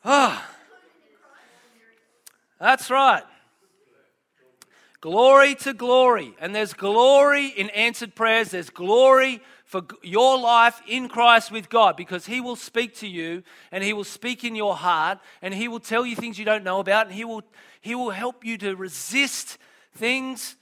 [0.09, 0.49] Ah,
[2.61, 3.25] that's right.
[5.01, 6.33] Glory to glory.
[6.41, 8.51] And there's glory in answered prayers.
[8.51, 13.43] There's glory for your life in Christ with God because He will speak to you
[13.73, 16.63] and He will speak in your heart and He will tell you things you don't
[16.63, 17.43] know about and He will,
[17.81, 19.59] he will help you to resist
[19.95, 20.55] things.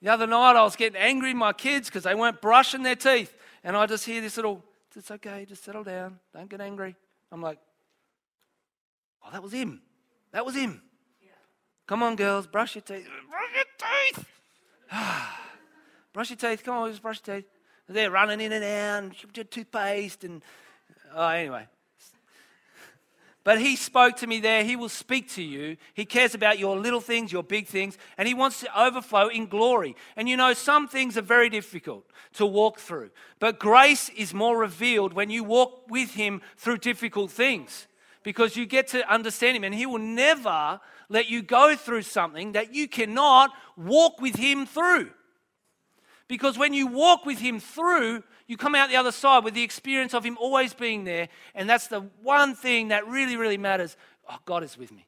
[0.00, 2.96] The other night I was getting angry at my kids because they weren't brushing their
[2.96, 3.36] teeth.
[3.64, 6.20] And I just hear this little, it's okay, just settle down.
[6.32, 6.94] Don't get angry.
[7.32, 7.58] I'm like,
[9.24, 9.80] oh, that was him.
[10.32, 10.82] That was him.
[11.86, 13.06] Come on, girls, brush your teeth.
[13.28, 14.26] Brush your teeth.
[16.12, 16.64] brush your teeth.
[16.64, 17.48] Come on, just brush your teeth.
[17.88, 20.42] They're running in and out, toothpaste, and
[21.14, 21.66] oh, anyway.
[23.44, 24.62] But he spoke to me there.
[24.62, 25.76] He will speak to you.
[25.94, 29.46] He cares about your little things, your big things, and he wants to overflow in
[29.46, 29.96] glory.
[30.16, 34.56] And you know, some things are very difficult to walk through, but grace is more
[34.56, 37.88] revealed when you walk with him through difficult things
[38.22, 42.52] because you get to understand him, and he will never let you go through something
[42.52, 45.10] that you cannot walk with him through.
[46.28, 49.62] Because when you walk with him through, you come out the other side with the
[49.62, 51.28] experience of him always being there.
[51.54, 53.96] And that's the one thing that really, really matters.
[54.30, 55.06] Oh, God is with me.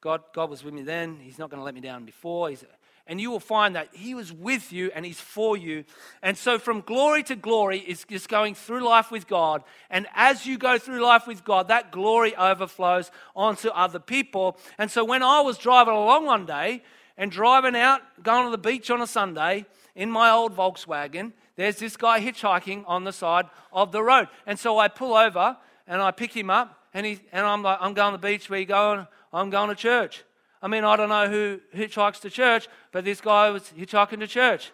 [0.00, 1.18] God, God was with me then.
[1.20, 2.48] He's not going to let me down before.
[2.50, 2.64] He's,
[3.06, 5.84] and you will find that He was with you and He's for you.
[6.22, 9.62] And so, from glory to glory is just going through life with God.
[9.90, 14.56] And as you go through life with God, that glory overflows onto other people.
[14.78, 16.82] And so, when I was driving along one day
[17.16, 21.76] and driving out, going to the beach on a Sunday in my old Volkswagen, there's
[21.76, 24.28] this guy hitchhiking on the side of the road.
[24.46, 27.78] And so I pull over and I pick him up, and, he, and I'm like,
[27.80, 28.48] I'm going to the beach.
[28.48, 29.06] Where you going?
[29.32, 30.24] I'm going to church.
[30.64, 34.26] I mean, I don't know who hitchhikes to church, but this guy was hitchhiking to
[34.26, 34.72] church.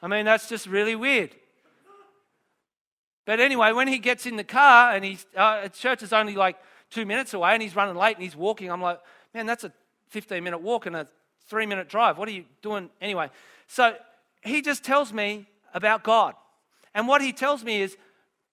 [0.00, 1.36] I mean, that's just really weird.
[3.26, 6.56] But anyway, when he gets in the car and he's, uh, church is only like
[6.88, 9.00] two minutes away and he's running late and he's walking, I'm like,
[9.34, 9.72] man, that's a
[10.08, 11.06] 15 minute walk and a
[11.46, 12.16] three minute drive.
[12.16, 13.28] What are you doing anyway?
[13.66, 13.96] So
[14.40, 16.36] he just tells me about God.
[16.94, 17.98] And what he tells me is,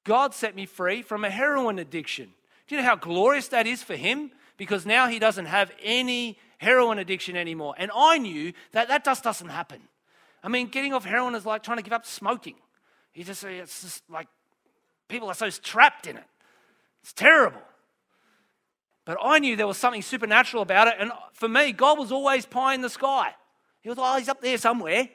[0.04, 2.34] God set me free from a heroin addiction.
[2.68, 4.32] Do you know how glorious that is for him?
[4.58, 7.76] Because now he doesn't have any heroin addiction anymore.
[7.78, 9.82] And I knew that that just doesn't happen.
[10.44, 12.56] I mean, getting off heroin is like trying to give up smoking.
[13.14, 14.28] You just it's just like
[15.08, 16.26] people are so trapped in it.
[17.02, 17.62] It's terrible.
[19.06, 20.96] But I knew there was something supernatural about it.
[21.00, 23.36] And for me, God was always pie in the sky.
[23.82, 25.10] He was, oh, he's up there somewhere.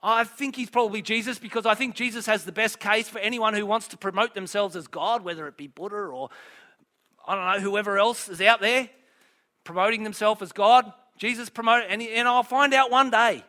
[0.00, 3.54] I think he's probably Jesus because I think Jesus has the best case for anyone
[3.54, 6.28] who wants to promote themselves as God, whether it be Buddha or
[7.26, 8.90] I don't know, whoever else is out there
[9.64, 10.92] promoting themselves as God.
[11.16, 13.44] Jesus promoted, and, and I'll find out one day.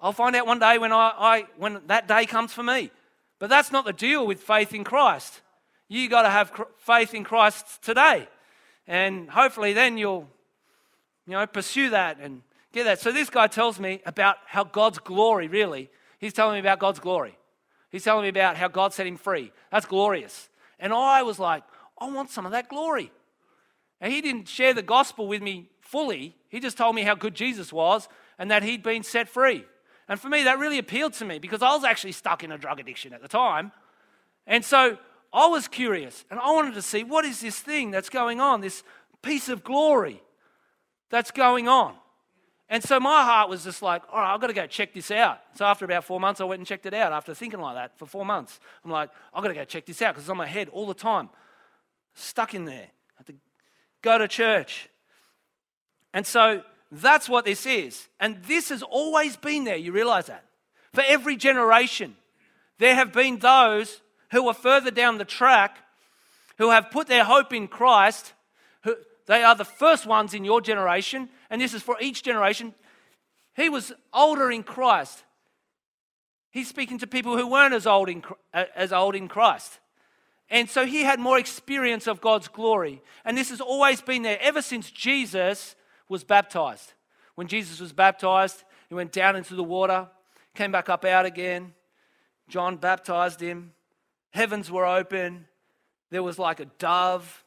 [0.00, 2.90] I'll find out one day when, I, I, when that day comes for me.
[3.38, 5.40] But that's not the deal with faith in Christ.
[5.88, 8.28] You got to have cr- faith in Christ today.
[8.86, 10.28] And hopefully then you'll,
[11.26, 12.42] you know, pursue that and
[12.72, 13.00] get that.
[13.00, 17.00] So this guy tells me about how God's glory, really, he's telling me about God's
[17.00, 17.36] glory.
[17.90, 19.52] He's telling me about how God set him free.
[19.70, 20.48] That's glorious.
[20.78, 21.62] And I was like,
[21.98, 23.12] I want some of that glory.
[24.00, 26.36] And he didn't share the gospel with me fully.
[26.48, 29.64] He just told me how good Jesus was and that he'd been set free.
[30.08, 32.58] And for me, that really appealed to me because I was actually stuck in a
[32.58, 33.72] drug addiction at the time.
[34.46, 34.98] And so
[35.32, 38.60] I was curious and I wanted to see what is this thing that's going on,
[38.60, 38.82] this
[39.22, 40.22] piece of glory
[41.10, 41.94] that's going on.
[42.68, 45.10] And so my heart was just like, all right, I've got to go check this
[45.10, 45.38] out.
[45.54, 47.98] So after about four months, I went and checked it out after thinking like that
[47.98, 48.58] for four months.
[48.84, 50.86] I'm like, I've got to go check this out because it's on my head all
[50.86, 51.28] the time,
[52.14, 52.88] stuck in there.
[52.88, 53.34] I had to
[54.04, 54.88] go to church.
[56.12, 56.62] And so
[56.92, 58.06] that's what this is.
[58.20, 59.76] And this has always been there.
[59.76, 60.44] You realize that?
[60.92, 62.14] For every generation,
[62.78, 65.78] there have been those who are further down the track
[66.58, 68.32] who have put their hope in Christ.
[68.84, 68.94] Who,
[69.26, 72.74] they are the first ones in your generation, and this is for each generation.
[73.56, 75.24] He was older in Christ.
[76.50, 79.80] He's speaking to people who weren't as old in, uh, as old in Christ.
[80.54, 83.02] And so he had more experience of God's glory.
[83.24, 85.74] And this has always been there ever since Jesus
[86.08, 86.92] was baptized.
[87.34, 90.06] When Jesus was baptized, he went down into the water,
[90.54, 91.74] came back up out again.
[92.48, 93.72] John baptized him.
[94.30, 95.46] Heavens were open.
[96.10, 97.42] There was like a dove.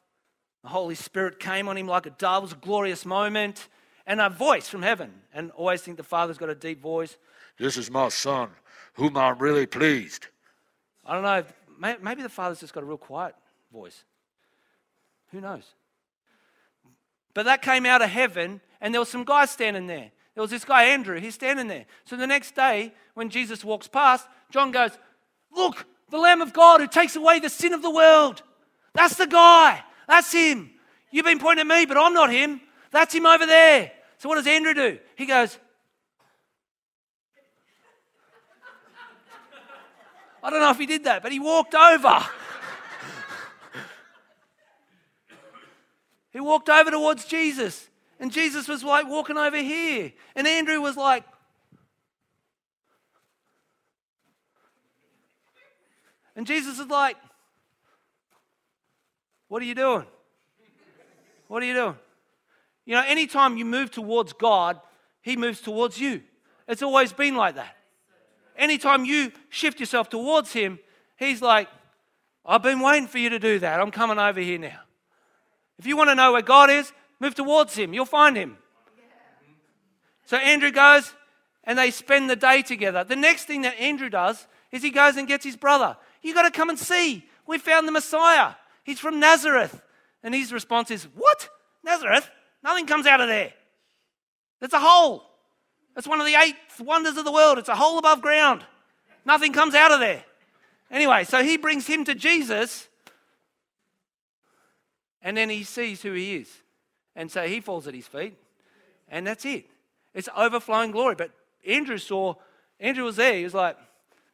[0.63, 2.43] The Holy Spirit came on him like a dove.
[2.43, 3.69] It was a glorious moment.
[4.05, 5.13] And a voice from heaven.
[5.33, 7.15] And always think the Father's got a deep voice.
[7.57, 8.49] This is my son,
[8.95, 10.27] whom I'm really pleased.
[11.05, 11.45] I don't know.
[11.79, 13.35] May- Maybe the Father's just got a real quiet
[13.71, 14.03] voice.
[15.31, 15.63] Who knows?
[17.33, 20.11] But that came out of heaven, and there was some guys standing there.
[20.33, 21.85] There was this guy, Andrew, he's standing there.
[22.05, 24.91] So the next day, when Jesus walks past, John goes,
[25.51, 28.43] Look, the Lamb of God who takes away the sin of the world.
[28.93, 29.83] That's the guy.
[30.07, 30.71] That's him.
[31.11, 32.61] You've been pointing at me, but I'm not him.
[32.91, 33.91] That's him over there.
[34.17, 34.99] So what does Andrew do?
[35.15, 35.57] He goes,
[40.47, 42.25] I don't know if he did that, but he walked over.
[46.31, 47.89] he walked over towards Jesus.
[48.17, 50.13] And Jesus was like walking over here.
[50.37, 51.25] And Andrew was like,
[56.33, 57.17] and Jesus is like,
[59.49, 60.05] What are you doing?
[61.49, 61.97] What are you doing?
[62.85, 64.79] You know, anytime you move towards God,
[65.21, 66.21] He moves towards you.
[66.69, 67.76] It's always been like that.
[68.57, 70.79] Anytime you shift yourself towards Him,
[71.17, 71.67] He's like,
[72.45, 73.79] I've been waiting for you to do that.
[73.79, 74.79] I'm coming over here now.
[75.79, 77.93] If you want to know where God is, move towards Him.
[77.93, 78.57] You'll find Him.
[80.25, 81.13] So Andrew goes
[81.63, 83.03] and they spend the day together.
[83.03, 85.97] The next thing that Andrew does is he goes and gets his brother.
[86.21, 87.25] You got to come and see.
[87.45, 88.53] We found the Messiah.
[88.83, 89.81] He's from Nazareth.
[90.23, 91.49] And his response is, What?
[91.83, 92.29] Nazareth?
[92.63, 93.53] Nothing comes out of there.
[94.61, 95.26] It's a hole.
[95.97, 97.57] It's one of the eight wonders of the world.
[97.57, 98.63] It's a hole above ground.
[99.25, 100.23] Nothing comes out of there.
[100.91, 102.87] Anyway, so he brings him to Jesus,
[105.21, 106.49] and then he sees who he is.
[107.15, 108.35] And so he falls at his feet,
[109.09, 109.65] and that's it.
[110.13, 111.15] It's overflowing glory.
[111.15, 111.31] But
[111.67, 112.35] Andrew saw,
[112.79, 113.33] Andrew was there.
[113.33, 113.75] He was like,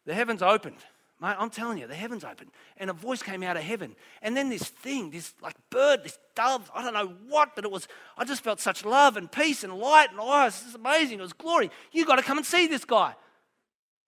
[0.06, 0.78] the heavens opened.
[1.24, 2.52] Mate, I'm telling you, the heavens opened.
[2.76, 3.96] And a voice came out of heaven.
[4.22, 7.72] And then this thing, this like bird, this dove, I don't know what, but it
[7.72, 10.12] was, I just felt such love and peace and light.
[10.12, 11.20] And oh, this is amazing.
[11.20, 11.72] It was glory.
[11.94, 13.16] you got to come and see this guy.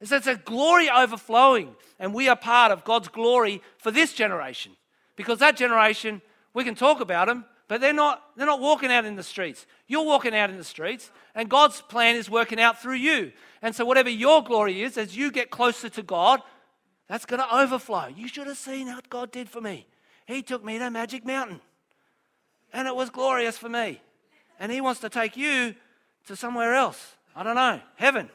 [0.02, 1.78] It's, it's a glory overflowing.
[2.00, 4.74] And we are part of God's glory for this generation.
[5.16, 6.22] Because that generation,
[6.54, 9.66] we can talk about them, but they're not, they're not walking out in the streets.
[9.88, 13.32] You're walking out in the streets, and God's plan is working out through you.
[13.62, 16.42] And so, whatever your glory is, as you get closer to God,
[17.08, 18.08] that's going to overflow.
[18.08, 19.88] You should have seen what God did for me.
[20.26, 21.62] He took me to Magic Mountain,
[22.74, 24.02] and it was glorious for me.
[24.60, 25.76] And He wants to take you
[26.28, 27.16] to somewhere else.
[27.36, 28.30] I don't know, heaven.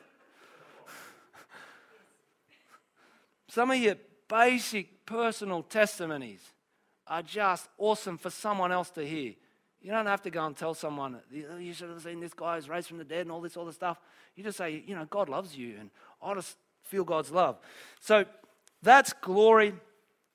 [3.48, 3.96] Some of your
[4.28, 6.40] basic personal testimonies
[7.06, 9.34] are just awesome for someone else to hear.
[9.82, 11.18] You don't have to go and tell someone,
[11.50, 13.56] "Oh, you should have seen this guy who's raised from the dead and all this
[13.56, 13.98] other stuff.
[14.36, 15.90] You just say, you know, God loves you, and
[16.22, 17.58] I just feel God's love.
[18.00, 18.26] So
[18.82, 19.74] that's glory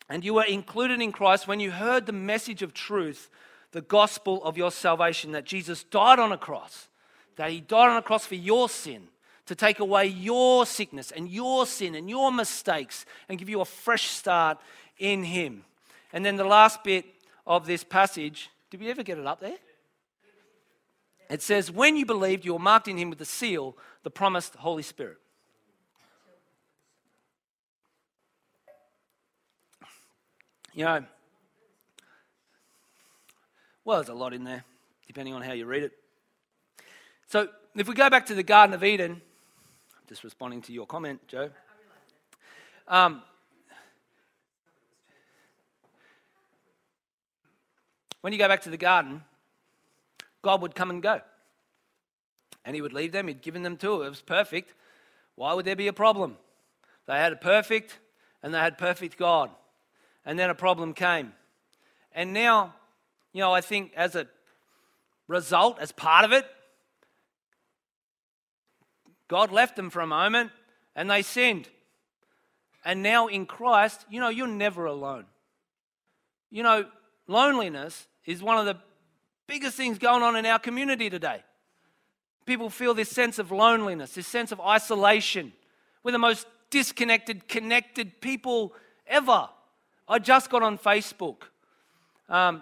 [0.09, 3.29] And you were included in Christ when you heard the message of truth,
[3.71, 6.87] the gospel of your salvation, that Jesus died on a cross,
[7.37, 9.07] that he died on a cross for your sin,
[9.47, 13.65] to take away your sickness and your sin and your mistakes and give you a
[13.65, 14.59] fresh start
[14.97, 15.63] in him.
[16.13, 17.05] And then the last bit
[17.45, 19.57] of this passage, did we ever get it up there?
[21.29, 24.55] It says, When you believed, you were marked in him with the seal, the promised
[24.55, 25.17] Holy Spirit.
[30.75, 31.05] You know,
[33.85, 34.65] well, there's a lot in there,
[35.07, 35.93] depending on how you read it.
[37.27, 37.47] So,
[37.77, 41.25] if we go back to the Garden of Eden, I'm just responding to your comment,
[41.29, 41.49] Joe.
[42.89, 43.21] Um,
[48.19, 49.23] when you go back to the garden,
[50.41, 51.21] God would come and go.
[52.65, 54.07] And He would leave them, He'd given them to it.
[54.07, 54.73] It was perfect.
[55.35, 56.35] Why would there be a problem?
[57.07, 57.97] They had a perfect
[58.43, 59.51] and they had perfect God.
[60.25, 61.33] And then a problem came.
[62.13, 62.73] And now,
[63.33, 64.27] you know, I think as a
[65.27, 66.45] result, as part of it,
[69.27, 70.51] God left them for a moment
[70.95, 71.69] and they sinned.
[72.83, 75.25] And now in Christ, you know, you're never alone.
[76.51, 76.85] You know,
[77.27, 78.77] loneliness is one of the
[79.47, 81.43] biggest things going on in our community today.
[82.45, 85.51] People feel this sense of loneliness, this sense of isolation.
[86.03, 88.73] We're the most disconnected, connected people
[89.07, 89.49] ever.
[90.07, 91.37] I just got on Facebook.
[92.29, 92.61] Um,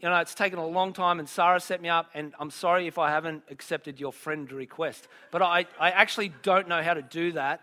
[0.00, 2.86] you know, it's taken a long time, and Sarah set me up, and I'm sorry
[2.86, 5.08] if I haven't accepted your friend request.
[5.30, 7.62] But I, I actually don't know how to do that.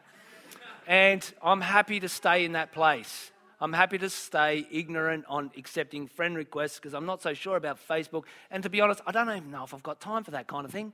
[0.87, 3.31] And I'm happy to stay in that place.
[3.61, 7.77] I'm happy to stay ignorant on accepting friend requests because I'm not so sure about
[7.87, 8.23] Facebook.
[8.51, 10.65] And to be honest, I don't even know if I've got time for that kind
[10.65, 10.91] of thing.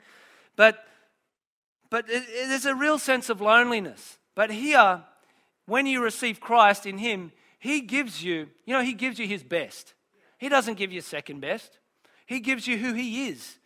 [0.55, 0.85] But,
[1.89, 4.17] but it, it- there's a real sense of loneliness.
[4.35, 5.01] But here,
[5.65, 9.43] when you receive Christ in Him, He gives you, you know, He gives you His
[9.43, 9.93] best.
[10.37, 11.77] He doesn't give you second best.
[12.25, 13.57] He gives you who He is.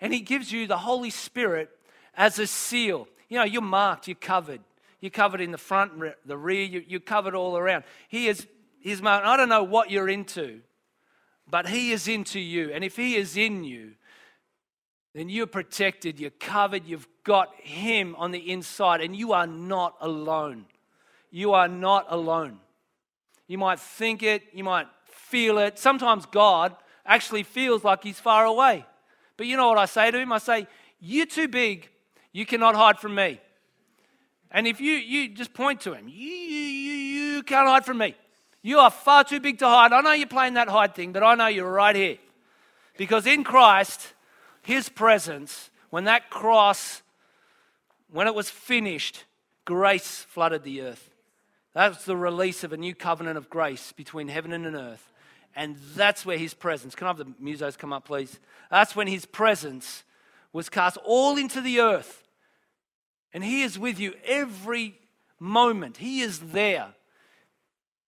[0.00, 1.68] And He gives you the Holy Spirit
[2.14, 3.08] as a seal.
[3.28, 4.60] You know, you're marked, you're covered.
[5.00, 5.92] You're covered in the front,
[6.26, 7.84] the rear, you, you're covered all around.
[8.08, 8.46] He is,
[8.80, 9.26] He's marked.
[9.26, 10.60] I don't know what you're into,
[11.50, 12.70] but He is into you.
[12.72, 13.92] And if He is in you,
[15.14, 19.96] then you're protected, you're covered, you've got Him on the inside, and you are not
[20.00, 20.66] alone.
[21.30, 22.60] You are not alone.
[23.50, 25.76] You might think it, you might feel it.
[25.76, 26.72] Sometimes God
[27.04, 28.86] actually feels like He's far away.
[29.36, 30.30] But you know what I say to Him?
[30.30, 30.68] I say,
[31.00, 31.88] You're too big,
[32.30, 33.40] you cannot hide from me.
[34.52, 37.98] And if you, you just point to Him, you, you, you, you can't hide from
[37.98, 38.14] me.
[38.62, 39.92] You are far too big to hide.
[39.92, 42.18] I know you're playing that hide thing, but I know you're right here.
[42.96, 44.14] Because in Christ,
[44.62, 47.02] His presence, when that cross,
[48.12, 49.24] when it was finished,
[49.64, 51.09] grace flooded the earth.
[51.74, 55.12] That's the release of a new covenant of grace between heaven and earth.
[55.54, 58.38] And that's where His presence, can I have the musos come up, please?
[58.70, 60.04] That's when His presence
[60.52, 62.24] was cast all into the earth.
[63.32, 64.94] And He is with you every
[65.38, 66.94] moment, He is there.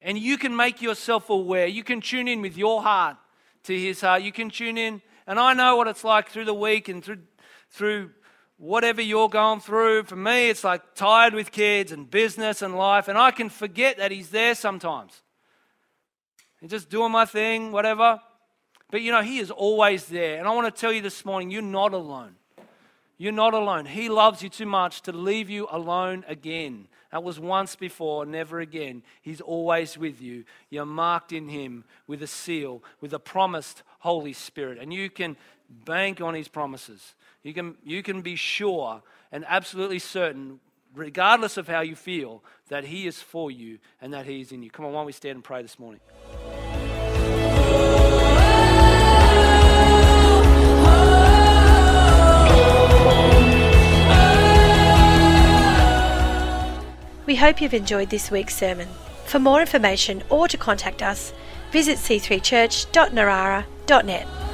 [0.01, 1.67] And you can make yourself aware.
[1.67, 3.17] You can tune in with your heart
[3.65, 4.23] to his heart.
[4.23, 5.01] You can tune in.
[5.27, 7.19] And I know what it's like through the week and through,
[7.71, 8.11] through
[8.63, 10.05] whatever you're going through.
[10.05, 13.09] For me, it's like tired with kids and business and life.
[13.09, 15.21] And I can forget that he's there sometimes.
[16.61, 18.21] And just doing my thing, whatever.
[18.93, 20.39] But you know, he is always there.
[20.39, 22.37] And I want to tell you this morning you're not alone.
[23.19, 23.85] You're not alone.
[23.85, 26.87] He loves you too much to leave you alone again.
[27.11, 29.03] That was once before, never again.
[29.23, 30.45] He's always with you.
[30.71, 34.79] You're marked in Him with a seal, with a promised Holy Spirit.
[34.79, 35.37] And you can
[35.69, 37.15] bank on His promises.
[37.43, 40.61] You can, you can be sure and absolutely certain,
[40.95, 44.63] regardless of how you feel, that He is for you and that He is in
[44.63, 44.71] you.
[44.71, 46.01] Come on, why don't we stand and pray this morning?
[57.27, 58.87] We hope you've enjoyed this week's sermon.
[59.25, 61.33] For more information or to contact us,
[61.73, 64.52] visit c3church.narara.net.